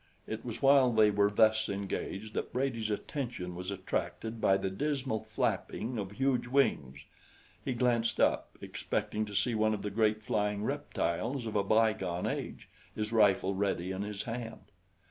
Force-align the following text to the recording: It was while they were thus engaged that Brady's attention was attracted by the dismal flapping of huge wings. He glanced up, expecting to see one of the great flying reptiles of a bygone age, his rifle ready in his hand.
It 0.25 0.43
was 0.43 0.63
while 0.63 0.91
they 0.91 1.11
were 1.11 1.29
thus 1.29 1.69
engaged 1.69 2.33
that 2.33 2.51
Brady's 2.51 2.89
attention 2.89 3.53
was 3.53 3.69
attracted 3.69 4.41
by 4.41 4.57
the 4.57 4.71
dismal 4.71 5.19
flapping 5.19 5.99
of 5.99 6.13
huge 6.13 6.47
wings. 6.47 7.01
He 7.63 7.73
glanced 7.75 8.19
up, 8.19 8.57
expecting 8.61 9.25
to 9.25 9.35
see 9.35 9.53
one 9.53 9.75
of 9.75 9.83
the 9.83 9.91
great 9.91 10.23
flying 10.23 10.63
reptiles 10.63 11.45
of 11.45 11.55
a 11.55 11.63
bygone 11.63 12.25
age, 12.25 12.67
his 12.95 13.11
rifle 13.13 13.53
ready 13.53 13.91
in 13.91 14.01
his 14.01 14.23
hand. 14.23 14.71